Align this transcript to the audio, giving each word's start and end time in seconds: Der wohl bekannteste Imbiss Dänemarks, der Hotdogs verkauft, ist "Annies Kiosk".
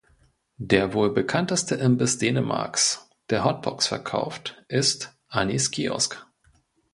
Der 0.57 0.95
wohl 0.95 1.13
bekannteste 1.13 1.75
Imbiss 1.75 2.17
Dänemarks, 2.17 3.07
der 3.29 3.45
Hotdogs 3.45 3.85
verkauft, 3.85 4.63
ist 4.67 5.13
"Annies 5.27 5.69
Kiosk". 5.69 6.25